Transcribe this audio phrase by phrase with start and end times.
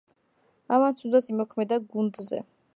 [0.77, 2.45] ამან ცუდად იმოქმედა გუნდზე.